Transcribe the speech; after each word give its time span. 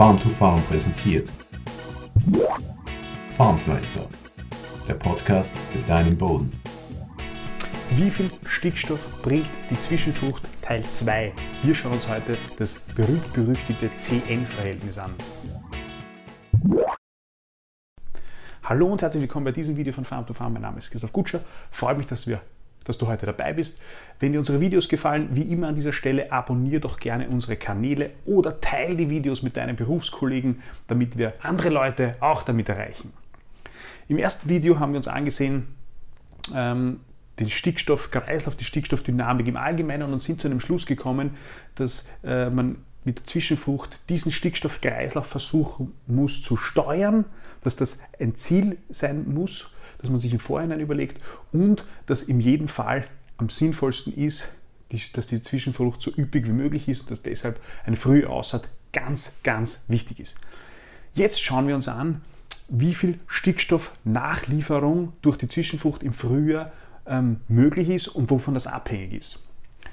Farm 0.00 0.18
to 0.18 0.30
Farm 0.30 0.58
präsentiert. 0.62 1.30
Farmfluencer, 3.32 4.08
der 4.88 4.94
Podcast 4.94 5.52
für 5.58 5.78
deinen 5.80 6.16
Boden. 6.16 6.50
Wie 7.96 8.10
viel 8.10 8.30
Stickstoff 8.46 9.20
bringt 9.20 9.50
die 9.68 9.74
Zwischenfrucht 9.74 10.42
Teil 10.62 10.82
2? 10.82 11.34
Wir 11.64 11.74
schauen 11.74 11.92
uns 11.92 12.08
heute 12.08 12.38
das 12.56 12.78
berühmt-berüchtigte 12.96 13.92
CN-Verhältnis 13.92 14.96
an. 14.96 15.12
Hallo 18.62 18.86
und 18.86 19.02
herzlich 19.02 19.20
willkommen 19.20 19.44
bei 19.44 19.52
diesem 19.52 19.76
Video 19.76 19.92
von 19.92 20.06
Farm 20.06 20.26
to 20.26 20.32
Farm. 20.32 20.54
Mein 20.54 20.62
Name 20.62 20.78
ist 20.78 20.90
Christoph 20.90 21.12
Gutscher. 21.12 21.42
Freut 21.70 21.98
mich, 21.98 22.06
dass, 22.06 22.26
wir, 22.26 22.40
dass 22.84 22.98
du 22.98 23.06
heute 23.06 23.26
dabei 23.26 23.52
bist. 23.52 23.80
Wenn 24.18 24.32
dir 24.32 24.38
unsere 24.38 24.60
Videos 24.60 24.88
gefallen, 24.88 25.30
wie 25.32 25.42
immer 25.42 25.68
an 25.68 25.74
dieser 25.74 25.92
Stelle, 25.92 26.32
abonniere 26.32 26.80
doch 26.80 26.98
gerne 26.98 27.28
unsere 27.28 27.56
Kanäle 27.56 28.10
oder 28.26 28.60
teile 28.60 28.96
die 28.96 29.10
Videos 29.10 29.42
mit 29.42 29.56
deinen 29.56 29.76
Berufskollegen, 29.76 30.62
damit 30.86 31.18
wir 31.18 31.34
andere 31.42 31.68
Leute 31.68 32.16
auch 32.20 32.42
damit 32.42 32.68
erreichen. 32.68 33.12
Im 34.08 34.18
ersten 34.18 34.48
Video 34.48 34.78
haben 34.78 34.92
wir 34.92 34.96
uns 34.98 35.08
angesehen, 35.08 35.68
ähm, 36.54 37.00
den 37.38 37.48
Stickstoffkreislauf, 37.48 38.56
die 38.56 38.64
Stickstoffdynamik 38.64 39.46
im 39.46 39.56
Allgemeinen 39.56 40.12
und 40.12 40.22
sind 40.22 40.40
zu 40.40 40.48
einem 40.48 40.60
Schluss 40.60 40.86
gekommen, 40.86 41.36
dass 41.74 42.08
äh, 42.22 42.50
man 42.50 42.76
mit 43.04 43.18
der 43.18 43.26
Zwischenfrucht 43.26 43.98
diesen 44.08 44.30
Stickstoffkreislauf 44.30 45.26
versuchen 45.26 45.94
muss 46.06 46.42
zu 46.42 46.56
steuern, 46.56 47.24
dass 47.62 47.76
das 47.76 48.00
ein 48.18 48.34
Ziel 48.34 48.78
sein 48.90 49.32
muss, 49.32 49.70
dass 50.00 50.10
man 50.10 50.20
sich 50.20 50.32
im 50.32 50.40
Vorhinein 50.40 50.80
überlegt 50.80 51.22
und 51.52 51.84
dass 52.06 52.22
in 52.22 52.40
jedem 52.40 52.68
Fall 52.68 53.04
am 53.36 53.48
sinnvollsten 53.48 54.14
ist, 54.14 54.54
dass 55.12 55.26
die 55.26 55.40
Zwischenfrucht 55.40 56.02
so 56.02 56.10
üppig 56.16 56.46
wie 56.46 56.52
möglich 56.52 56.88
ist 56.88 57.02
und 57.02 57.10
dass 57.10 57.22
deshalb 57.22 57.60
eine 57.84 57.96
frühe 57.96 58.28
Aussaat 58.28 58.68
ganz, 58.92 59.36
ganz 59.44 59.84
wichtig 59.88 60.20
ist. 60.20 60.36
Jetzt 61.14 61.40
schauen 61.42 61.68
wir 61.68 61.74
uns 61.74 61.88
an, 61.88 62.22
wie 62.68 62.94
viel 62.94 63.18
Stickstoffnachlieferung 63.26 65.12
durch 65.22 65.36
die 65.36 65.48
Zwischenfrucht 65.48 66.02
im 66.02 66.12
Frühjahr 66.12 66.72
ähm, 67.06 67.40
möglich 67.48 67.88
ist 67.88 68.08
und 68.08 68.30
wovon 68.30 68.54
das 68.54 68.66
abhängig 68.66 69.14
ist. 69.14 69.44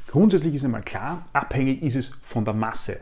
Grundsätzlich 0.07 0.55
ist 0.55 0.65
einmal 0.65 0.83
klar, 0.83 1.25
abhängig 1.33 1.81
ist 1.81 1.95
es 1.95 2.11
von 2.23 2.45
der 2.45 2.53
Masse, 2.53 3.01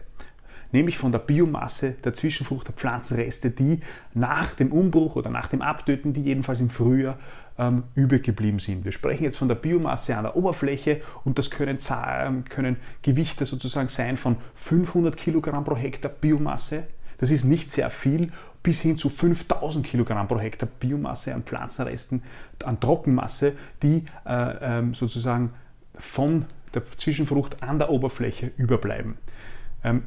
nämlich 0.75 0.97
von 0.97 1.11
der 1.11 1.19
Biomasse 1.19 1.95
der 2.03 2.13
Zwischenfrucht, 2.13 2.67
der 2.67 2.75
Pflanzenreste, 2.75 3.49
die 3.49 3.79
nach 4.13 4.53
dem 4.53 4.71
Umbruch 4.71 5.15
oder 5.15 5.29
nach 5.29 5.47
dem 5.47 5.61
Abtöten, 5.61 6.13
die 6.13 6.21
jedenfalls 6.21 6.59
im 6.59 6.69
Frühjahr 6.69 7.17
ähm, 7.57 7.83
übrig 7.95 8.23
geblieben 8.23 8.59
sind. 8.59 8.83
Wir 8.83 8.91
sprechen 8.91 9.23
jetzt 9.23 9.37
von 9.37 9.47
der 9.47 9.55
Biomasse 9.55 10.17
an 10.17 10.23
der 10.23 10.35
Oberfläche 10.35 11.01
und 11.23 11.39
das 11.39 11.49
können, 11.49 11.79
ähm, 11.89 12.43
können 12.45 12.75
Gewichte 13.01 13.45
sozusagen 13.45 13.87
sein 13.87 14.17
von 14.17 14.35
500 14.55 15.15
Kilogramm 15.15 15.63
pro 15.63 15.77
Hektar 15.77 16.11
Biomasse. 16.11 16.83
Das 17.17 17.31
ist 17.31 17.45
nicht 17.45 17.71
sehr 17.71 17.89
viel 17.89 18.31
bis 18.61 18.81
hin 18.81 18.97
zu 18.97 19.09
5000 19.09 19.85
Kilogramm 19.85 20.27
pro 20.27 20.39
Hektar 20.39 20.67
Biomasse 20.67 21.33
an 21.33 21.43
Pflanzenresten, 21.43 22.21
an 22.65 22.81
Trockenmasse, 22.81 23.53
die 23.81 24.03
äh, 24.25 24.79
ähm, 24.79 24.93
sozusagen 24.93 25.51
von 25.97 26.45
der 26.73 26.83
Zwischenfrucht 26.97 27.63
an 27.63 27.79
der 27.79 27.89
Oberfläche 27.89 28.51
überbleiben. 28.57 29.17
Ähm, 29.85 30.03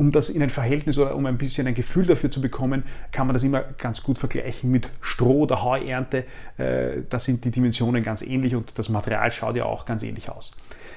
um 0.00 0.12
das 0.12 0.30
in 0.30 0.42
ein 0.42 0.48
Verhältnis 0.48 0.96
oder 0.96 1.14
um 1.14 1.26
ein 1.26 1.36
bisschen 1.36 1.66
ein 1.66 1.74
Gefühl 1.74 2.06
dafür 2.06 2.30
zu 2.30 2.40
bekommen, 2.40 2.84
kann 3.12 3.26
man 3.26 3.34
das 3.34 3.44
immer 3.44 3.60
ganz 3.76 4.02
gut 4.02 4.16
vergleichen 4.16 4.70
mit 4.70 4.88
Stroh- 5.02 5.42
oder 5.42 5.62
Heuernte. 5.62 6.24
Äh, 6.56 7.02
da 7.10 7.18
sind 7.18 7.44
die 7.44 7.50
Dimensionen 7.50 8.02
ganz 8.02 8.22
ähnlich 8.22 8.54
und 8.54 8.78
das 8.78 8.88
Material 8.88 9.30
schaut 9.30 9.56
ja 9.56 9.66
auch 9.66 9.84
ganz 9.84 10.02
ähnlich 10.02 10.30
aus. 10.30 10.52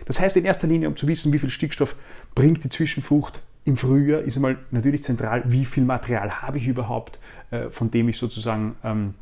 Das 0.05 0.21
heißt 0.21 0.37
in 0.37 0.45
erster 0.45 0.67
Linie, 0.67 0.87
um 0.87 0.95
zu 0.95 1.05
wissen, 1.09 1.33
wie 1.33 1.39
viel 1.39 1.49
Stickstoff 1.49 1.97
bringt 2.33 2.63
die 2.63 2.69
Zwischenfrucht 2.69 3.41
im 3.65 3.75
Frühjahr 3.75 4.21
ist 4.21 4.37
einmal 4.37 4.57
natürlich 4.71 5.03
zentral, 5.03 5.43
wie 5.45 5.65
viel 5.65 5.83
Material 5.83 6.41
habe 6.41 6.57
ich 6.57 6.67
überhaupt, 6.67 7.19
äh, 7.51 7.69
von 7.71 7.91
dem 7.91 8.07
ich 8.07 8.17
sozusagen 8.17 8.75
ähm, 8.85 9.15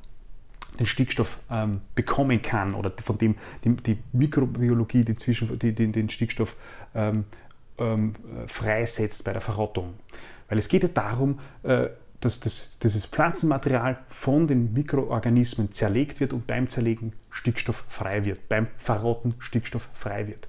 den 0.80 0.86
Stickstoff 0.86 1.40
ähm, 1.50 1.82
bekommen 1.96 2.44
kann 2.44 2.76
oder 2.76 2.92
von 3.04 3.18
dem 3.18 3.36
die, 3.64 3.76
die 3.78 3.98
Mikrobiologie 4.14 5.04
den, 5.04 5.18
Zwischen, 5.18 5.58
die, 5.58 5.74
den, 5.74 5.92
den 5.92 6.10
Stickstoff 6.10 6.56
ähm, 6.94 7.26
ähm, 7.82 8.14
freisetzt 8.48 9.24
bei 9.24 9.34
der 9.34 9.42
Verrottung. 9.42 9.96
Weil 10.48 10.60
es 10.60 10.68
geht 10.68 10.84
ja 10.84 10.90
darum, 10.90 11.40
äh, 11.64 11.88
dass 12.20 12.40
das, 12.40 12.78
dieses 12.80 13.06
Pflanzenmaterial 13.08 13.98
von 14.08 14.48
den 14.48 14.74
Mikroorganismen 14.74 15.72
zerlegt 15.72 16.20
wird 16.20 16.34
und 16.34 16.46
beim 16.46 16.70
Zerlegen 16.70 17.14
Stickstoff 17.32 17.84
frei 17.90 18.26
wird, 18.26 18.48
beim 18.48 18.68
Verrotten 18.78 19.34
Stickstoff 19.40 19.90
frei 19.94 20.28
wird. 20.28 20.48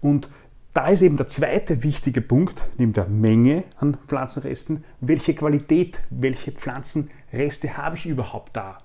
Und 0.00 0.28
da 0.72 0.88
ist 0.88 1.02
eben 1.02 1.16
der 1.16 1.28
zweite 1.28 1.84
wichtige 1.84 2.20
Punkt, 2.20 2.60
neben 2.78 2.92
der 2.92 3.06
Menge 3.06 3.62
an 3.78 3.96
Pflanzenresten, 4.08 4.82
welche 5.00 5.34
Qualität, 5.34 6.00
welche 6.10 6.50
Pflanzenreste 6.50 7.76
habe 7.76 7.96
ich 7.96 8.06
überhaupt 8.06 8.56
da? 8.56 8.78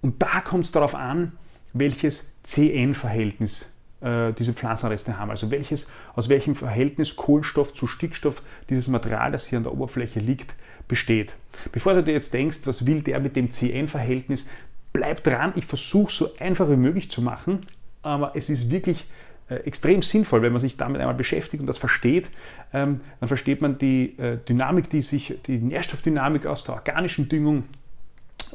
Und 0.00 0.22
da 0.22 0.40
kommt 0.40 0.64
es 0.64 0.72
darauf 0.72 0.94
an, 0.94 1.32
welches 1.74 2.42
CN-Verhältnis 2.42 3.74
äh, 4.00 4.32
diese 4.32 4.54
Pflanzenreste 4.54 5.18
haben. 5.18 5.30
Also 5.30 5.50
welches, 5.50 5.90
aus 6.14 6.28
welchem 6.28 6.56
Verhältnis 6.56 7.16
Kohlenstoff 7.16 7.74
zu 7.74 7.86
Stickstoff 7.86 8.42
dieses 8.68 8.88
Material, 8.88 9.32
das 9.32 9.46
hier 9.46 9.58
an 9.58 9.64
der 9.64 9.72
Oberfläche 9.72 10.20
liegt, 10.20 10.54
besteht. 10.88 11.34
Bevor 11.72 11.94
du 11.94 12.02
dir 12.02 12.12
jetzt 12.12 12.32
denkst, 12.32 12.60
was 12.64 12.86
will 12.86 13.02
der 13.02 13.20
mit 13.20 13.36
dem 13.36 13.50
CN-Verhältnis, 13.50 14.48
bleib 14.92 15.22
dran, 15.22 15.52
ich 15.54 15.66
versuche 15.66 16.08
es 16.08 16.16
so 16.16 16.28
einfach 16.38 16.68
wie 16.70 16.76
möglich 16.76 17.10
zu 17.10 17.22
machen, 17.22 17.60
aber 18.02 18.32
es 18.34 18.50
ist 18.50 18.70
wirklich 18.70 19.06
äh, 19.50 19.56
extrem 19.56 20.02
sinnvoll, 20.02 20.42
wenn 20.42 20.52
man 20.52 20.60
sich 20.60 20.76
damit 20.76 21.00
einmal 21.00 21.14
beschäftigt 21.14 21.60
und 21.60 21.66
das 21.66 21.78
versteht, 21.78 22.28
ähm, 22.72 23.00
dann 23.20 23.28
versteht 23.28 23.60
man 23.60 23.78
die 23.78 24.18
äh, 24.18 24.38
Dynamik, 24.48 24.88
die 24.90 25.02
sich, 25.02 25.34
die 25.46 25.58
Nährstoffdynamik 25.58 26.46
aus 26.46 26.64
der 26.64 26.76
organischen 26.76 27.28
Düngung 27.28 27.64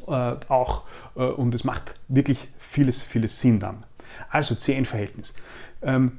auch 0.06 0.82
und 1.14 1.54
es 1.54 1.64
macht 1.64 1.94
wirklich 2.08 2.38
vieles, 2.58 3.00
vieles 3.00 3.40
Sinn 3.40 3.60
dann. 3.60 3.84
Also 4.30 4.54
CN-Verhältnis. 4.54 5.34
Ähm, 5.82 6.18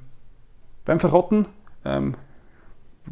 beim 0.86 1.00
Verrotten 1.00 1.46
ähm, 1.86 2.16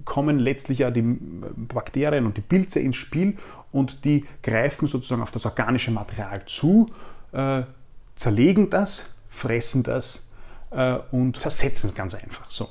kommen 0.03 0.39
letztlich 0.39 0.79
ja 0.79 0.91
die 0.91 1.01
Bakterien 1.01 2.25
und 2.25 2.37
die 2.37 2.41
Pilze 2.41 2.79
ins 2.79 2.97
Spiel 2.97 3.37
und 3.71 4.03
die 4.05 4.25
greifen 4.43 4.87
sozusagen 4.87 5.21
auf 5.21 5.31
das 5.31 5.45
organische 5.45 5.91
Material 5.91 6.45
zu, 6.45 6.89
zerlegen 8.15 8.69
das, 8.69 9.15
fressen 9.29 9.83
das 9.83 10.29
äh, 10.71 10.97
und 11.11 11.39
zersetzen 11.39 11.89
es 11.89 11.95
ganz 11.95 12.15
einfach. 12.15 12.49
So. 12.49 12.69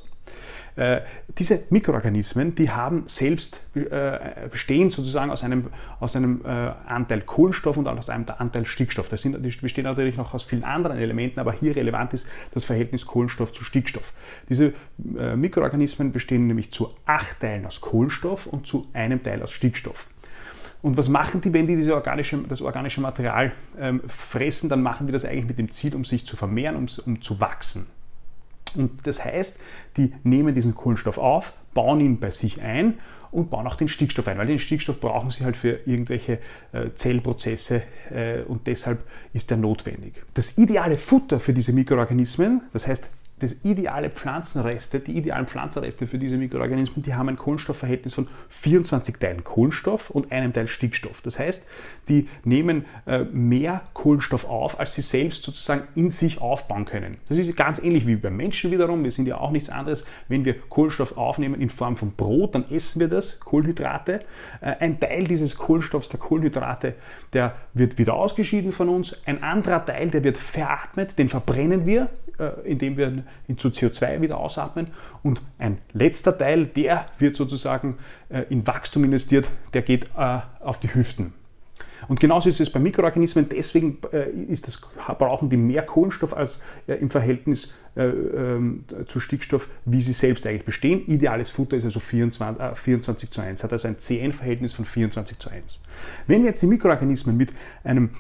Äh, 0.77 1.03
diese 1.39 1.63
Mikroorganismen, 1.71 2.55
die 2.57 2.71
haben 2.71 3.05
selbst 3.07 3.61
äh, 3.75 4.49
bestehen 4.51 4.91
sozusagen 4.91 5.31
aus 5.31 5.45
einem, 5.45 5.67
aus 6.01 6.17
einem 6.17 6.41
äh, 6.45 6.49
Anteil 6.49 7.21
Kohlenstoff 7.21 7.77
und 7.77 7.87
aus 7.87 8.09
einem 8.09 8.27
Anteil 8.39 8.65
Stickstoff. 8.67 9.09
Das 9.09 9.23
sind, 9.23 9.45
die 9.45 9.51
bestehen 9.51 9.85
natürlich 9.85 10.17
noch 10.17 10.35
aus 10.35 10.43
vielen 10.43 10.65
anderen 10.65 10.99
Elementen, 10.99 11.39
aber 11.39 11.53
hier 11.53 11.77
relevant 11.77 12.13
ist 12.13 12.27
das 12.53 12.65
Verhältnis 12.65 13.07
Kohlenstoff 13.07 13.53
zu 13.53 13.63
Stickstoff. 13.63 14.13
Diese 14.49 14.73
Mikroorganismen 14.97 16.13
bestehen 16.13 16.47
nämlich 16.47 16.73
zu 16.73 16.93
acht 17.07 17.41
Teilen 17.41 17.67
aus 17.67 17.81
Kohlenstoff 17.81 18.47
und 18.47 18.67
zu 18.67 18.89
einem 18.93 19.23
Teil 19.23 19.43
aus 19.43 19.53
Stickstoff. 19.53 20.07
Und 20.83 20.97
was 20.99 21.09
machen 21.09 21.41
die, 21.41 21.53
wenn 21.53 21.67
die 21.67 21.77
diese 21.77 21.95
organische, 21.95 22.39
das 22.49 22.61
organische 22.61 23.01
Material 23.01 23.53
ähm, 23.79 24.03
fressen? 24.07 24.69
Dann 24.69 24.83
machen 24.83 25.07
die 25.07 25.13
das 25.13 25.25
eigentlich 25.25 25.47
mit 25.47 25.59
dem 25.59 25.71
Ziel, 25.71 25.95
um 25.95 26.05
sich 26.05 26.27
zu 26.27 26.37
vermehren, 26.37 26.77
um, 26.77 26.87
um 27.07 27.23
zu 27.23 27.41
wachsen. 27.41 27.87
Und 28.77 29.07
das 29.07 29.25
heißt, 29.25 29.61
die 29.97 30.13
nehmen 30.23 30.55
diesen 30.55 30.75
Kohlenstoff 30.75 31.19
auf, 31.19 31.53
bauen 31.75 32.01
ihn 32.01 32.21
bei 32.21 32.31
sich 32.31 32.63
ein 32.63 32.99
und 33.31 33.51
bauen 33.51 33.67
auch 33.67 33.75
den 33.75 33.89
Stickstoff 33.89 34.29
ein, 34.29 34.39
weil 34.39 34.47
den 34.47 34.61
Stickstoff 34.61 35.01
brauchen 35.01 35.31
sie 35.31 35.45
halt 35.45 35.57
für 35.57 35.81
irgendwelche 35.87 36.39
äh, 36.73 36.91
Zellprozesse 36.95 37.83
äh, 38.11 38.43
und 38.43 38.67
deshalb 38.67 39.03
ist 39.33 39.51
der 39.51 39.57
notwendig. 39.57 40.23
Das 40.35 40.57
ideale 40.57 40.97
Futter 40.97 41.41
für 41.41 41.53
diese 41.53 41.73
Mikroorganismen, 41.73 42.63
das 42.73 42.87
heißt 42.87 43.09
das 43.45 43.63
ideale 43.63 44.09
Pflanzenreste, 44.09 45.01
die 45.01 45.17
idealen 45.17 45.47
Pflanzenreste 45.47 46.07
für 46.07 46.19
diese 46.19 46.39
Mikroorganismen, 46.39 47.03
die 47.05 47.15
haben 47.15 47.29
ein 47.29 47.37
Kohlenstoffverhältnis 47.37 48.15
von 48.15 48.27
24 48.49 49.19
Teilen 49.19 49.45
Kohlenstoff 49.45 50.09
und 50.09 50.33
einem 50.33 50.53
Teil 50.55 50.67
Stickstoff. 50.67 51.21
Das 51.21 51.39
heißt, 51.39 51.67
die 52.09 52.29
nehmen 52.45 52.87
äh, 53.07 53.25
mehr 53.25 53.83
Kohlenstoff 53.93 54.47
auf, 54.47 54.81
als 54.81 54.95
sie 54.95 55.03
selbst 55.03 55.43
sozusagen 55.43 55.83
in 55.95 56.09
sich 56.09 56.41
aufbauen 56.41 56.87
können. 56.87 57.19
Das 57.29 57.37
ist 57.37 57.55
ganz 57.55 57.83
ähnlich 57.83 58.07
wie 58.07 58.17
beim 58.17 58.37
Menschen 58.37 58.71
wiederum. 58.71 59.05
Wir 59.05 59.13
sind 59.13 59.29
ja 59.29 59.37
auch 59.37 59.51
nichts 59.51 59.69
anderes. 59.69 60.07
Wenn 60.29 60.47
wir 60.47 60.59
Kohlenstoff 60.59 61.19
aufnehmen 61.19 61.61
in 61.61 61.69
Form 61.69 61.97
von 61.97 62.13
Brot, 62.13 62.55
dann 62.55 62.65
essen 62.71 63.01
wir 63.01 63.09
das, 63.09 63.41
Kohlenhydrate. 63.41 64.21
Äh, 64.63 64.77
ein 64.81 64.99
Teil 64.99 65.25
dieses 65.25 65.57
Kohlenstoffs, 65.57 66.09
der 66.09 66.19
Kohlenhydrate, 66.19 66.95
der 67.35 67.57
wird 67.75 67.99
wieder 67.99 68.15
ausgeschieden 68.15 68.73
von 68.73 68.89
uns. 68.89 69.21
Ein 69.27 69.43
anderer 69.43 69.85
Teil, 69.85 70.09
der 70.09 70.25
wird 70.25 70.39
veratmet, 70.39 71.19
den 71.19 71.29
verbrennen 71.29 71.85
wir, 71.85 72.09
indem 72.65 72.97
wir 72.97 73.25
ihn 73.49 73.59
zu 73.59 73.69
CO2 73.69 74.21
wieder 74.21 74.39
ausatmen. 74.39 74.89
Und 75.23 75.41
ein 75.59 75.79
letzter 75.93 76.37
Teil, 76.37 76.67
der 76.67 77.07
wird 77.19 77.37
sozusagen 77.37 77.99
äh, 78.29 78.43
in 78.51 78.67
Wachstum 78.67 79.05
investiert, 79.05 79.49
der 79.73 79.83
geht 79.83 80.07
äh, 80.17 80.41
auf 80.61 80.81
die 80.81 80.93
Hüften. 80.95 81.33
Und 82.09 82.21
genauso 82.21 82.49
ist 82.49 82.61
es 82.61 82.71
bei 82.71 82.81
Mikroorganismen. 82.81 83.49
Deswegen 83.49 83.99
äh, 84.13 84.27
das, 84.49 84.81
brauchen 85.19 85.49
die 85.49 85.57
mehr 85.57 85.83
Kohlenstoff 85.83 86.37
als 86.37 86.61
äh, 86.87 86.95
im 86.95 87.11
Verhältnis 87.11 87.73
äh, 87.97 88.05
ähm, 88.05 88.85
zu 89.07 89.21
Stickstoff, 89.21 89.69
wie 89.85 90.01
sie 90.01 90.13
selbst 90.13 90.47
eigentlich 90.47 90.65
bestehen. 90.65 91.07
Ideales 91.07 91.51
Futter 91.51 91.77
ist 91.77 91.85
also 91.85 92.01
24, 92.01 92.63
äh, 92.63 92.75
24 92.75 93.31
zu 93.31 93.41
1, 93.41 93.65
hat 93.65 93.73
also 93.73 93.89
ein 93.89 93.99
CN-Verhältnis 93.99 94.73
von 94.73 94.85
24 94.85 95.39
zu 95.39 95.51
1. 95.51 95.83
Wenn 96.27 96.43
wir 96.43 96.51
jetzt 96.51 96.63
die 96.63 96.67
Mikroorganismen 96.67 97.37
mit 97.37 97.53
einem 97.83 98.11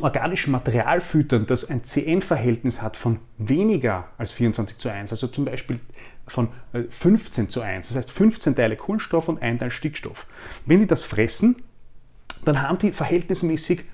organischen 0.00 0.50
Material 0.50 1.00
füttern, 1.00 1.46
das 1.46 1.68
ein 1.68 1.84
CN-Verhältnis 1.84 2.82
hat 2.82 2.96
von 2.96 3.18
weniger 3.38 4.08
als 4.18 4.32
24 4.32 4.78
zu 4.78 4.88
1, 4.88 5.10
also 5.12 5.26
zum 5.28 5.44
Beispiel 5.44 5.80
von 6.26 6.48
15 6.90 7.44
äh, 7.44 7.48
zu 7.48 7.60
1, 7.60 7.88
das 7.88 7.96
heißt 7.96 8.10
15 8.10 8.56
Teile 8.56 8.76
Kohlenstoff 8.76 9.28
und 9.28 9.40
ein 9.40 9.58
Teil 9.58 9.70
Stickstoff. 9.70 10.26
Wenn 10.66 10.80
die 10.80 10.86
das 10.86 11.04
fressen, 11.04 11.62
dann 12.44 12.62
haben 12.62 12.78
die 12.78 12.92
verhältnismäßig 12.92 13.84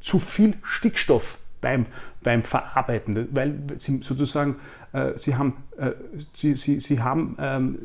zu 0.00 0.18
viel 0.18 0.54
Stickstoff 0.62 1.38
beim, 1.60 1.86
beim 2.22 2.42
Verarbeiten, 2.42 3.28
weil 3.32 3.58
sie 3.78 4.00
sozusagen, 4.02 4.56
sie 5.16 5.36
haben, 5.36 5.56
äh, 5.76 5.92
sie, 6.34 6.54
sie, 6.54 6.80
sie 6.80 7.00
haben 7.00 7.36
ähm, 7.38 7.78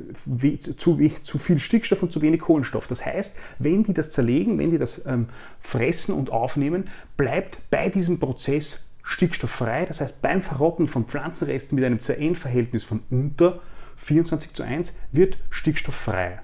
zu, 0.78 0.98
zu 1.22 1.38
viel 1.38 1.60
Stickstoff 1.60 2.04
und 2.04 2.12
zu 2.12 2.22
wenig 2.22 2.42
Kohlenstoff. 2.42 2.88
Das 2.88 3.06
heißt, 3.06 3.36
wenn 3.60 3.84
die 3.84 3.94
das 3.94 4.12
zerlegen, 4.12 4.58
wenn 4.58 4.72
die 4.72 4.78
das 4.78 5.06
ähm, 5.06 5.28
fressen 5.60 6.16
und 6.16 6.32
aufnehmen, 6.32 6.90
bleibt 7.18 7.60
bei 7.70 7.90
diesem 7.90 8.20
Prozess 8.20 8.90
Stickstoff 9.04 9.52
frei. 9.52 9.86
Das 9.86 10.02
heißt, 10.02 10.22
beim 10.22 10.42
Verrotten 10.42 10.88
von 10.88 11.06
Pflanzenresten 11.06 11.76
mit 11.76 11.84
einem 11.84 12.00
CN-Verhältnis 12.00 12.84
von 12.84 13.02
unter 13.10 13.62
24 13.98 14.54
zu 14.54 14.64
1 14.64 14.96
wird 15.12 15.38
Stickstoff 15.50 15.96
frei. 15.96 16.40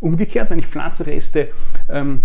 Umgekehrt, 0.00 0.50
wenn 0.50 0.58
ich 0.58 0.66
Pflanzenreste 0.66 1.48
ähm, 1.88 2.22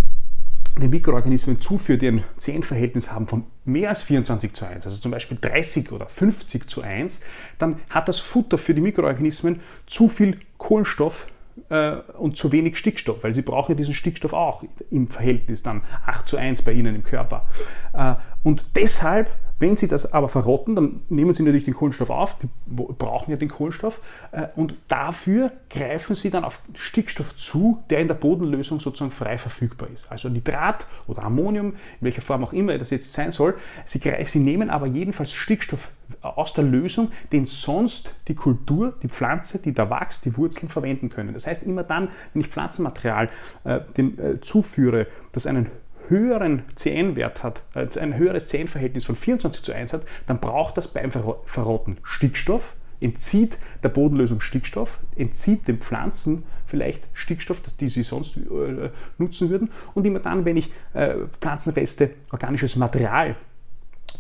den 0.80 0.90
Mikroorganismen 0.90 1.60
zuführt, 1.60 2.02
die 2.02 2.08
ein 2.08 2.24
CN-Verhältnis 2.38 3.12
haben 3.12 3.28
von 3.28 3.46
mehr 3.66 3.90
als 3.90 4.02
24 4.04 4.54
zu 4.54 4.66
1, 4.66 4.86
also 4.86 4.98
zum 4.98 5.12
Beispiel 5.12 5.38
30 5.40 5.92
oder 5.92 6.08
50 6.08 6.70
zu 6.70 6.82
1, 6.82 7.22
dann 7.60 7.80
hat 7.90 8.08
das 8.08 8.20
Futter 8.20 8.58
für 8.58 8.74
die 8.74 8.82
Mikroorganismen 8.82 9.62
zu 9.86 10.08
viel 10.10 10.40
Kohlenstoff 10.58 11.28
äh, 11.70 11.98
und 12.18 12.38
zu 12.38 12.52
wenig 12.52 12.78
Stickstoff, 12.78 13.24
weil 13.24 13.34
sie 13.34 13.42
brauchen 13.42 13.76
diesen 13.76 13.94
Stickstoff 13.94 14.34
auch 14.34 14.64
im 14.92 15.08
Verhältnis 15.08 15.64
dann 15.64 15.84
8 16.06 16.28
zu 16.28 16.38
1 16.38 16.62
bei 16.62 16.74
ihnen 16.74 16.96
im 16.96 17.04
Körper. 17.04 17.48
Äh, 17.94 18.16
und 18.44 18.66
deshalb 18.76 19.32
wenn 19.60 19.76
Sie 19.76 19.88
das 19.88 20.14
aber 20.14 20.30
verrotten, 20.30 20.76
dann 20.76 21.02
nehmen 21.10 21.34
Sie 21.34 21.44
natürlich 21.44 21.66
den 21.66 21.74
Kohlenstoff 21.74 22.10
auf, 22.10 22.38
die 22.40 22.48
brauchen 22.68 23.32
ja 23.32 23.38
den 23.38 23.50
Kohlenstoff, 23.50 24.02
äh, 24.32 24.48
und 24.56 24.76
dafür 24.88 25.52
greifen 25.70 26.16
Sie 26.16 26.30
dann 26.30 26.44
auf 26.44 26.62
Stickstoff 26.76 27.36
zu, 27.36 27.84
der 27.90 28.00
in 28.00 28.08
der 28.08 28.16
Bodenlösung 28.16 28.80
sozusagen 28.80 29.12
frei 29.12 29.38
verfügbar 29.38 29.90
ist. 29.94 30.06
Also 30.12 30.30
Nitrat 30.30 30.86
oder 31.08 31.24
Ammonium, 31.24 31.70
in 31.70 31.76
welcher 32.02 32.22
Form 32.22 32.44
auch 32.44 32.54
immer 32.54 32.78
das 32.78 32.92
jetzt 32.92 33.14
sein 33.14 33.32
soll. 33.32 33.56
Sie, 33.86 34.00
Sie 34.26 34.40
nehmen 34.40 34.70
aber 34.70 34.86
jedenfalls 34.86 35.34
Stickstoff 35.34 35.90
aus 36.22 36.54
der 36.54 36.64
Lösung, 36.64 37.12
den 37.32 37.46
sonst 37.46 38.14
die 38.28 38.36
Kultur, 38.36 38.94
die 39.02 39.10
Pflanze, 39.10 39.62
die 39.62 39.74
da 39.74 39.90
wächst, 39.90 40.26
die 40.26 40.38
Wurzeln 40.38 40.70
verwenden 40.70 41.10
können. 41.10 41.34
Das 41.34 41.48
heißt, 41.48 41.64
immer 41.64 41.84
dann, 41.84 42.10
wenn 42.34 42.42
ich 42.42 42.48
Pflanzenmaterial 42.48 43.30
äh, 43.64 43.80
den, 43.96 44.18
äh, 44.20 44.40
zuführe, 44.42 45.08
das 45.32 45.48
einen 45.48 45.68
höheren 46.10 46.64
CN-Wert 46.76 47.44
hat, 47.44 47.62
also 47.74 48.00
ein 48.00 48.16
höheres 48.16 48.48
CN-Verhältnis 48.48 49.06
von 49.06 49.16
24 49.16 49.64
zu 49.64 49.74
1 49.74 49.94
hat, 49.94 50.04
dann 50.26 50.40
braucht 50.40 50.78
das 50.78 50.88
beim 50.88 51.12
Verrotten 51.12 51.98
Stickstoff, 52.04 52.76
entzieht 53.00 53.58
der 53.84 53.90
Bodenlösung 53.90 54.42
Stickstoff, 54.42 55.00
entzieht 55.16 55.68
den 55.68 55.80
Pflanzen 55.80 56.44
vielleicht 56.66 57.08
Stickstoff, 57.14 57.62
die 57.80 57.88
sie 57.88 58.04
sonst 58.04 58.38
äh, 58.38 58.90
nutzen 59.18 59.50
würden. 59.50 59.70
Und 59.94 60.06
immer 60.06 60.20
dann, 60.20 60.46
wenn 60.46 60.58
ich 60.58 60.72
äh, 60.94 61.16
Pflanzenreste, 61.40 62.12
organisches 62.32 62.76
Material 62.76 63.36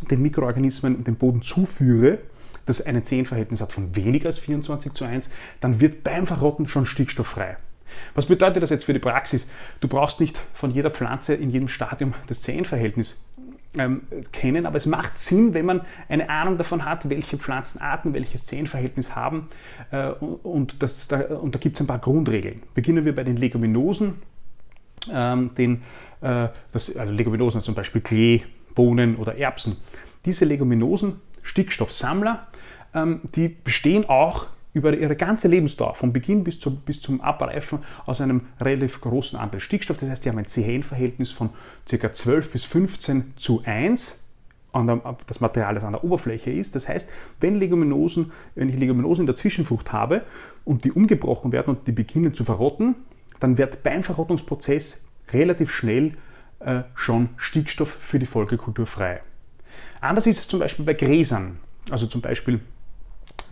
den 0.10 0.22
Mikroorganismen 0.22 1.04
dem 1.04 1.16
Boden 1.16 1.42
zuführe, 1.42 2.20
das 2.66 2.86
ein 2.86 3.04
CN-Verhältnis 3.04 3.62
hat 3.62 3.74
von 3.74 3.96
weniger 3.96 4.28
als 4.28 4.40
24 4.40 4.94
zu 4.94 5.06
1, 5.06 5.30
dann 5.62 5.80
wird 5.80 6.04
beim 6.04 6.28
Verrotten 6.28 6.68
schon 6.68 6.86
Stickstoff 6.86 7.28
frei. 7.28 7.58
Was 8.16 8.26
bedeutet 8.26 8.64
das 8.64 8.70
jetzt 8.70 8.86
für 8.86 8.94
die 8.94 9.00
Praxis? 9.00 9.50
Du 9.80 9.88
brauchst 9.88 10.20
nicht 10.20 10.40
von 10.54 10.72
jeder 10.72 10.92
Pflanze 10.92 11.34
in 11.34 11.50
jedem 11.50 11.68
Stadium 11.68 12.14
das 12.28 12.42
Zehenverhältnis 12.42 13.24
ähm, 13.78 14.02
kennen, 14.32 14.66
aber 14.66 14.78
es 14.78 14.86
macht 14.86 15.18
Sinn, 15.18 15.54
wenn 15.54 15.66
man 15.66 15.82
eine 16.10 16.30
Ahnung 16.30 16.58
davon 16.58 16.86
hat, 16.86 17.10
welche 17.10 17.38
Pflanzenarten 17.38 18.14
welches 18.14 18.46
Zehenverhältnis 18.46 19.16
haben. 19.16 19.50
Äh, 19.92 20.10
und, 20.10 20.82
das, 20.82 21.08
da, 21.08 21.20
und 21.20 21.56
da 21.56 21.60
gibt 21.60 21.76
es 21.78 21.82
ein 21.82 21.88
paar 21.88 22.00
Grundregeln. 22.00 22.64
Beginnen 22.74 23.06
wir 23.06 23.16
bei 23.16 23.24
den 23.24 23.38
Leguminosen. 23.38 24.16
Ähm, 25.12 25.52
den, 25.56 25.84
äh, 26.22 26.50
das, 26.72 26.96
also 26.96 27.14
Leguminosen 27.14 27.64
zum 27.64 27.76
Beispiel 27.76 28.02
Klee, 28.02 28.42
Bohnen 28.74 29.16
oder 29.16 29.38
Erbsen. 29.38 29.78
Diese 30.26 30.46
Leguminosen, 30.46 31.22
Stickstoffsammler, 31.44 32.48
ähm, 32.94 33.22
die 33.36 33.50
bestehen 33.50 34.10
auch 34.10 34.48
über 34.78 34.96
ihre 34.96 35.16
ganze 35.16 35.48
Lebensdauer, 35.48 35.96
vom 35.96 36.14
Beginn 36.14 36.44
bis 36.44 36.60
zum, 36.60 36.78
bis 36.78 37.02
zum 37.02 37.20
Abreifen, 37.20 37.80
aus 38.06 38.22
einem 38.22 38.42
relativ 38.62 39.02
großen 39.02 39.38
Anteil 39.38 39.60
Stickstoff. 39.60 39.98
Das 39.98 40.10
heißt, 40.10 40.24
die 40.24 40.30
haben 40.30 40.38
ein 40.38 40.48
CN-Verhältnis 40.48 41.32
von 41.32 41.50
ca. 41.90 42.14
12 42.14 42.52
bis 42.52 42.64
15 42.64 43.34
zu 43.36 43.64
1 43.66 44.24
das 45.26 45.40
Material, 45.40 45.74
das 45.74 45.84
an 45.84 45.94
der 45.94 46.04
Oberfläche 46.04 46.52
ist. 46.52 46.76
Das 46.76 46.88
heißt, 46.88 47.10
wenn 47.40 47.56
Leguminosen, 47.56 48.32
wenn 48.54 48.70
ich 48.70 48.78
Leguminosen 48.78 49.24
in 49.24 49.26
der 49.26 49.36
Zwischenfrucht 49.36 49.92
habe 49.92 50.22
und 50.66 50.84
die 50.84 50.92
umgebrochen 50.92 51.52
werden 51.52 51.76
und 51.76 51.88
die 51.88 51.92
beginnen 51.92 52.36
zu 52.36 52.44
verrotten, 52.44 52.94
dann 53.40 53.58
wird 53.58 53.82
beim 53.82 54.04
Verrottungsprozess 54.04 55.08
relativ 55.32 55.72
schnell 55.72 56.14
äh, 56.60 56.84
schon 56.94 57.30
Stickstoff 57.38 57.90
für 57.90 58.20
die 58.20 58.28
Folgekultur 58.28 58.86
frei. 58.86 59.22
Anders 60.00 60.28
ist 60.28 60.40
es 60.40 60.48
zum 60.48 60.60
Beispiel 60.60 60.86
bei 60.86 60.94
Gräsern, 60.94 61.58
also 61.90 62.06
zum 62.06 62.22
Beispiel 62.22 62.60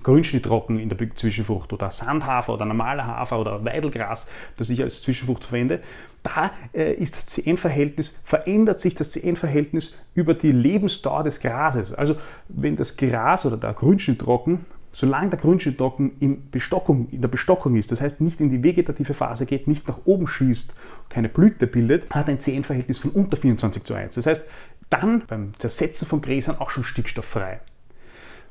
Grünschnittrocken 0.06 0.80
in 0.80 0.88
der 0.88 0.98
Zwischenfrucht 1.16 1.74
oder 1.74 1.90
Sandhafer 1.90 2.54
oder 2.54 2.66
normaler 2.66 3.07
Hafer 3.07 3.40
oder 3.40 3.66
Weidelgras, 3.66 4.28
das 4.56 4.69
ich 4.69 4.84
als 4.84 5.02
Zwischenfrucht 5.02 5.44
verwende, 5.44 5.81
da 6.22 6.52
äh, 6.74 6.94
ist 6.94 7.16
das 7.16 7.25
CN-Verhältnis, 7.25 8.19
verändert 8.24 8.80
sich 8.80 8.94
das 8.94 9.10
CN-Verhältnis 9.10 9.96
über 10.13 10.36
die 10.36 10.52
Lebensdauer 10.52 11.24
des 11.24 11.40
Grases. 11.40 11.92
Also 11.92 12.18
wenn 12.50 12.75
das 12.75 12.98
Gras 12.98 13.48
oder 13.48 13.57
der 13.57 13.74
Grünschnittrocken 13.74 14.66
solange 14.92 15.31
der 15.31 15.40
Grünschnittrocken 15.40 16.13
in, 16.22 16.50
Bestockung, 16.51 17.10
in 17.12 17.19
der 17.19 17.28
Bestockung 17.28 17.75
ist, 17.75 17.92
das 17.92 18.00
heißt 18.00 18.22
nicht 18.22 18.40
in 18.40 18.50
die 18.50 18.63
vegetative 18.63 19.13
Phase 19.13 19.46
geht, 19.46 19.68
nicht 19.68 19.90
nach 19.90 20.00
oben 20.06 20.25
schießt, 20.25 20.74
keine 21.10 21.28
Blüte 21.28 21.68
bildet, 21.68 22.10
hat 22.12 22.30
ein 22.30 22.40
CN-Verhältnis 22.40 23.00
von 23.00 23.12
unter 23.12 23.36
24 23.36 23.84
zu 23.84 23.94
1. 23.94 24.16
Das 24.16 24.25
heißt, 24.25 24.48
dann 24.90 25.24
beim 25.28 25.54
Zersetzen 25.58 26.08
von 26.08 26.22
Gräsern 26.22 26.60
auch 26.60 26.69
schon 26.69 26.86
stickstofffrei. 26.86 27.60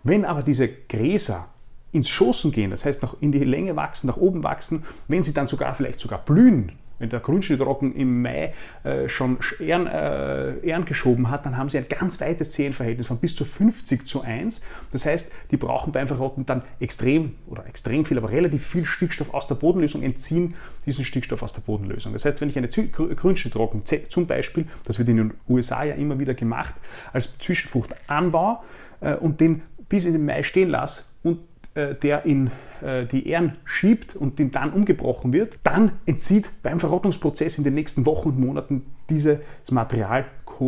Wenn 0.05 0.25
aber 0.25 0.43
diese 0.43 0.69
Gräser 0.69 1.49
ins 1.93 2.09
Schossen 2.09 2.53
gehen, 2.53 2.71
das 2.71 2.85
heißt 2.85 3.03
noch 3.03 3.21
in 3.21 3.33
die 3.33 3.43
Länge 3.43 3.75
wachsen, 3.77 4.07
nach 4.07 4.17
oben 4.17 4.45
wachsen, 4.45 4.85
wenn 5.09 5.25
sie 5.25 5.33
dann 5.33 5.47
sogar 5.47 5.75
vielleicht 5.75 6.01
sogar 6.01 6.19
blühen, 6.19 6.73
wenn 6.99 7.09
der 7.09 7.21
Grundschnittrocken 7.21 7.95
im 7.97 8.23
Mai 8.23 8.55
äh, 8.85 9.09
schon 9.09 9.39
Ähren, 9.59 9.87
äh, 9.87 10.59
Ähren, 10.59 10.85
geschoben 10.85 11.31
hat, 11.31 11.45
dann 11.45 11.57
haben 11.57 11.69
sie 11.69 11.79
ein 11.79 11.87
ganz 11.89 12.21
weites 12.21 12.53
Zehenverhältnis 12.53 13.09
von 13.09 13.19
bis 13.19 13.35
zu 13.35 13.45
50 13.45 14.07
zu 14.07 14.23
1. 14.23 14.63
Das 14.93 15.05
heißt, 15.05 15.33
die 15.51 15.57
brauchen 15.57 15.93
beim 15.93 16.07
Verrotten 16.07 16.47
dann 16.47 16.63
extrem 16.79 17.35
oder 17.47 17.67
extrem 17.67 18.05
viel, 18.05 18.17
aber 18.17 18.31
relativ 18.31 18.67
viel 18.67 18.85
Stickstoff 18.85 19.35
aus 19.35 19.49
der 19.49 19.57
Bodenlösung, 19.57 20.03
entziehen 20.03 20.55
diesen 20.87 21.05
Stickstoff 21.05 21.43
aus 21.43 21.53
der 21.53 21.63
Bodenlösung. 21.63 22.13
Das 22.13 22.25
heißt, 22.25 22.41
wenn 22.41 22.49
ich 22.49 22.59
eine 22.59 22.69
Grünschnittrocken 22.69 23.83
zum 24.09 24.27
Beispiel, 24.27 24.67
das 24.85 24.99
wird 24.99 25.09
in 25.09 25.17
den 25.17 25.35
USA 25.49 25.83
ja 25.85 25.95
immer 25.95 26.19
wieder 26.19 26.35
gemacht, 26.35 26.75
als 27.13 27.37
Zwischenfrucht 27.39 27.91
anbaue 28.07 28.59
äh, 29.01 29.15
und 29.15 29.41
den 29.41 29.63
bis 29.89 30.05
in 30.05 30.13
den 30.13 30.25
Mai 30.25 30.43
stehen 30.43 30.69
lasse 30.69 31.05
und 31.23 31.41
äh, 31.75 31.95
der 31.95 32.25
in 32.25 32.51
äh, 32.83 33.05
die 33.07 33.29
Ähren 33.29 33.57
schiebt 33.65 34.15
und 34.15 34.39
den 34.39 34.51
dann 34.53 34.73
umgebrochen 34.73 35.33
wird, 35.33 35.59
dann 35.65 35.93
entzieht 36.07 36.49
beim 36.63 36.81
Verrottungsprozess 36.81 37.59
in 37.59 37.65
den 37.65 37.75
nächsten 37.75 38.07
Wochen 38.07 38.29
und 38.31 38.39
Monaten 38.39 38.87
dieses 39.11 39.41
Material 39.71 40.25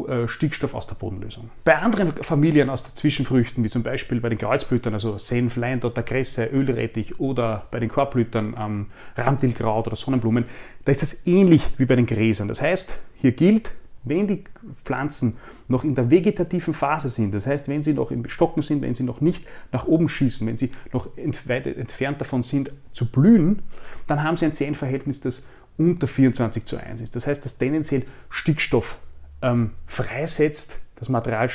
äh, 0.09 0.27
Stickstoff 0.27 0.75
aus 0.75 0.89
der 0.89 0.97
Bodenlösung. 0.97 1.51
Bei 1.65 1.79
anderen 1.79 2.13
Familien 2.13 2.71
aus 2.71 2.83
den 2.83 2.95
Zwischenfrüchten, 2.97 3.63
wie 3.63 3.69
zum 3.69 3.85
Beispiel 3.85 4.21
bei 4.21 4.29
den 4.29 4.39
Kreuzblütern, 4.39 4.95
also 4.95 5.19
Senf, 5.19 5.57
Leindotter, 5.57 6.03
Kresse, 6.03 6.47
Ölrettich 6.47 7.21
oder 7.21 7.67
bei 7.71 7.79
den 7.79 7.89
Korbblütern 7.89 8.57
ähm, 8.59 8.87
Ramtilkraut 9.17 9.87
oder 9.87 9.97
Sonnenblumen, 9.97 10.45
da 10.85 10.93
ist 10.93 11.03
das 11.03 11.27
ähnlich 11.27 11.63
wie 11.79 11.85
bei 11.85 11.95
den 11.95 12.07
Gräsern. 12.07 12.49
Das 12.49 12.61
heißt, 12.61 12.93
hier 13.21 13.33
gilt, 13.33 13.71
wenn 14.07 14.27
die 14.27 14.45
Pflanzen 14.85 15.37
noch 15.69 15.85
in 15.85 15.95
der 15.95 16.11
vegetativen 16.11 16.73
Phase 16.73 17.11
sind, 17.11 17.35
das 17.35 17.47
heißt, 17.47 17.69
wenn 17.69 17.83
sie 17.83 17.93
noch 17.93 18.11
im 18.11 18.29
Stocken 18.29 18.63
sind, 18.63 18.83
wenn 18.83 18.95
sie 18.95 19.05
noch 19.05 19.21
nicht 19.21 19.47
nach 19.73 19.87
oben 19.87 20.09
schießen, 20.09 20.47
wenn 20.47 20.57
sie 20.57 20.73
noch 20.93 21.09
weit 21.47 21.67
entfernt 21.67 22.21
davon 22.21 22.43
sind 22.43 22.73
zu 22.93 23.11
blühen, 23.11 23.63
dann 24.07 24.23
haben 24.23 24.37
sie 24.37 24.47
ein 24.47 24.55
Zehenverhältnis, 24.55 25.21
das 25.21 25.49
unter 25.77 26.09
24 26.09 26.65
zu 26.65 26.79
1 26.79 27.01
ist. 27.01 27.17
Das 27.17 27.27
heißt, 27.27 27.45
dass 27.45 27.59
tendenziell 27.59 28.05
Stickstoff 28.31 28.99
ähm, 29.43 29.73
freisetzt, 29.87 30.79
das 30.95 31.11
Material 31.11 31.51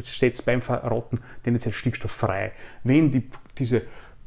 setzt 0.00 0.46
beim 0.46 0.62
Verrotten 0.62 1.20
tendenziell 1.44 1.74
Stickstoff 1.74 2.12
frei. 2.12 2.52
Wenn 2.82 3.10
die, 3.10 3.28
diese 3.58 3.82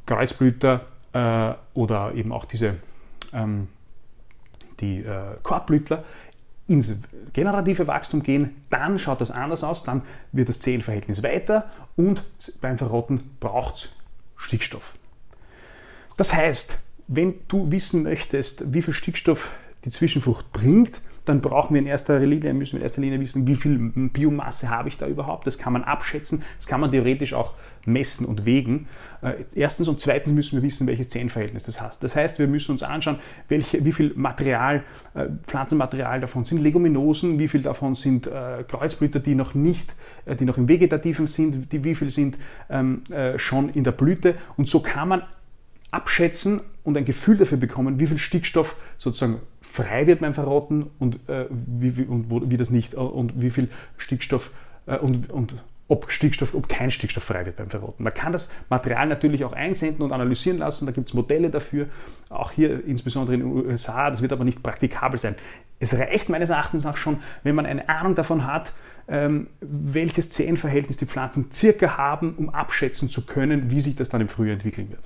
Kreuzblüter 0.06 0.86
äh, 1.14 1.54
oder 1.74 2.14
eben 2.14 2.32
auch 2.32 2.46
diese 2.46 2.76
ähm, 3.34 3.68
die 4.80 5.00
äh, 5.00 5.38
Korbblütler 5.42 6.04
ins 6.74 6.94
generative 7.34 7.88
Wachstum 7.88 8.24
gehen, 8.24 8.64
dann 8.70 9.00
schaut 9.00 9.22
das 9.22 9.32
anders 9.32 9.64
aus, 9.64 9.84
dann 9.84 10.04
wird 10.32 10.50
das 10.50 10.60
Zellenverhältnis 10.60 11.24
weiter 11.24 11.70
und 11.96 12.24
beim 12.62 12.78
Verrotten 12.78 13.32
braucht 13.40 13.76
es 13.76 13.90
Stickstoff. 14.38 14.94
Das 16.18 16.34
heißt, 16.34 16.78
wenn 17.08 17.36
du 17.48 17.72
wissen 17.72 18.04
möchtest, 18.04 18.74
wie 18.74 18.82
viel 18.82 18.94
Stickstoff 18.94 19.52
die 19.86 19.90
Zwischenfrucht 19.90 20.52
bringt, 20.52 21.02
dann 21.26 21.42
brauchen 21.42 21.74
wir 21.74 21.82
in 21.82 21.88
erster 21.88 22.20
Linie, 22.20 22.54
müssen 22.54 22.74
wir 22.74 22.80
in 22.80 22.84
erster 22.84 23.02
Linie 23.02 23.20
wissen, 23.20 23.48
wie 23.48 23.56
viel 23.56 23.78
Biomasse 24.10 24.70
habe 24.70 24.90
ich 24.90 24.98
da 24.98 25.08
überhaupt. 25.08 25.48
Das 25.48 25.58
kann 25.58 25.74
man 25.74 25.84
abschätzen, 25.84 26.44
das 26.58 26.68
kann 26.68 26.82
man 26.82 26.92
theoretisch 26.92 27.34
auch 27.34 27.54
messen 27.86 28.26
und 28.26 28.46
wägen. 28.46 28.88
Äh, 29.22 29.34
erstens 29.56 29.88
und 29.88 30.00
zweitens 30.00 30.34
müssen 30.34 30.58
wir 30.58 30.64
wissen, 30.64 30.88
welches 30.88 31.10
Zellenverhältnis 31.10 31.64
das 31.64 31.82
hat. 31.82 32.02
Das 32.04 32.16
heißt, 32.16 32.40
wir 32.40 32.48
müssen 32.48 32.72
uns 32.72 32.84
anschauen, 32.84 33.20
welche, 33.48 33.84
wie 33.86 33.92
viel 33.92 34.14
Material, 34.16 34.84
äh, 35.14 35.28
Pflanzenmaterial 35.48 36.22
davon 36.22 36.46
sind 36.46 36.62
Leguminosen, 36.62 37.40
wie 37.40 37.48
viel 37.48 37.62
davon 37.62 37.96
sind 37.96 38.28
äh, 38.28 38.64
Kreuzblüter, 38.68 39.20
die 39.20 39.36
noch 39.36 39.54
nicht, 39.54 39.94
die 40.26 40.46
noch 40.46 40.58
im 40.58 40.68
Vegetativen 40.68 41.28
sind, 41.28 41.72
die, 41.72 41.84
wie 41.84 41.96
viel 41.96 42.10
sind 42.10 42.38
ähm, 42.70 43.04
schon 43.38 43.70
in 43.70 43.84
der 43.84 43.92
Blüte. 43.92 44.36
Und 44.56 44.68
so 44.68 44.80
kann 44.80 45.10
man 45.10 45.24
abschätzen 45.92 46.62
und 46.84 46.98
ein 46.98 47.06
Gefühl 47.06 47.38
dafür 47.38 47.58
bekommen, 47.58 48.00
wie 48.00 48.08
viel 48.08 48.18
Stickstoff 48.18 48.76
sozusagen 48.98 49.40
frei 49.74 50.06
wird 50.06 50.20
beim 50.20 50.36
Verrotten 50.36 50.92
und, 51.00 51.28
äh, 51.28 51.48
wie, 51.50 51.98
wie, 51.98 52.04
und 52.04 52.30
wo, 52.30 52.48
wie 52.48 52.58
das 52.58 52.70
nicht 52.70 52.94
äh, 52.94 52.98
und 52.98 53.42
wie 53.42 53.50
viel 53.50 53.70
Stickstoff 53.98 54.52
äh, 54.86 54.98
und, 54.98 55.32
und 55.32 55.56
ob 55.88 56.12
Stickstoff, 56.12 56.54
ob 56.54 56.70
kein 56.70 56.92
Stickstoff 56.92 57.24
frei 57.24 57.48
wird 57.48 57.58
beim 57.58 57.72
Verrotten. 57.72 58.04
Man 58.04 58.14
kann 58.14 58.32
das 58.32 58.52
Material 58.70 59.08
natürlich 59.08 59.44
auch 59.44 59.54
einsenden 59.54 60.06
und 60.06 60.12
analysieren 60.12 60.60
lassen, 60.60 60.86
da 60.86 60.92
gibt 60.92 61.08
es 61.08 61.16
Modelle 61.16 61.50
dafür, 61.50 61.88
auch 62.30 62.52
hier 62.52 62.86
insbesondere 62.86 63.34
in 63.34 63.40
den 63.40 63.50
USA, 63.50 64.12
das 64.12 64.22
wird 64.22 64.32
aber 64.32 64.44
nicht 64.44 64.62
praktikabel 64.62 65.20
sein. 65.20 65.34
Es 65.80 65.98
reicht 65.98 66.30
meines 66.30 66.52
Erachtens 66.52 66.84
nach 66.84 66.96
schon, 66.96 67.22
wenn 67.42 67.56
man 67.56 67.66
eine 67.66 67.90
Ahnung 67.90 68.14
davon 68.14 68.46
hat, 68.46 68.74
ähm, 69.08 69.48
welches 69.60 70.30
CN-Verhältnis 70.30 70.98
die 70.98 71.08
Pflanzen 71.08 71.52
circa 71.52 71.98
haben, 71.98 72.36
um 72.36 72.50
abschätzen 72.52 73.10
zu 73.10 73.26
können, 73.26 73.72
wie 73.72 73.82
sich 73.82 73.96
das 73.96 74.10
dann 74.10 74.22
im 74.22 74.30
Frühjahr 74.30 74.54
entwickeln 74.54 74.92
wird. 74.92 75.02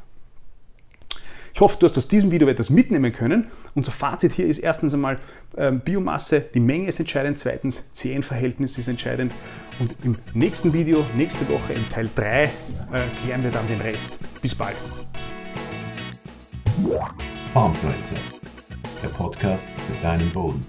Ich 1.58 1.62
hoffe, 1.62 1.78
du 1.80 1.88
hast 1.88 1.98
aus 1.98 2.08
diesem 2.08 2.30
Video 2.30 2.48
etwas 2.48 2.70
mitnehmen 2.70 3.12
können. 3.12 3.48
Unser 3.74 3.92
Fazit 3.92 4.32
hier 4.34 4.46
ist 4.46 4.60
erstens 4.60 4.94
einmal 4.94 5.18
ähm, 5.58 5.80
Biomasse, 5.80 6.42
die 6.54 6.60
Menge 6.60 6.88
ist 6.88 7.00
entscheidend, 7.00 7.40
zweitens 7.40 7.92
CN-Verhältnis 7.94 8.78
ist 8.78 8.88
entscheidend 8.88 9.34
und 9.80 9.96
im 10.04 10.16
nächsten 10.36 10.72
Video, 10.72 11.04
nächste 11.16 11.50
Woche 11.50 11.74
im 11.74 11.90
Teil 11.90 12.12
3, 12.16 12.44
äh, 12.44 12.50
klären 13.24 13.42
wir 13.42 13.50
dann 13.50 13.68
den 13.68 13.82
Rest. 13.82 14.20
Bis 14.40 14.54
bald. 14.54 14.76
Farmfluencer, 17.52 18.18
der 19.02 19.08
Podcast 19.08 19.66
für 19.66 20.04
deinen 20.04 20.32
Boden. 20.32 20.64